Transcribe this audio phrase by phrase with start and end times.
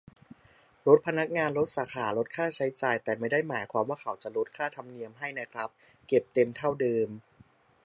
[0.87, 5.69] ลดพนักงาน ลดสาขา ลดค่าใช้จ่าย แต่ไม่ได้หมายความว่าเขาจะลดค่าธรรมเนียมให้นะครับ
[6.07, 7.09] เก็บเต็มเท่าเดิม